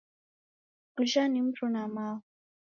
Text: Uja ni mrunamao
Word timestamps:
Uja 1.01 1.23
ni 1.27 1.41
mrunamao 1.41 2.21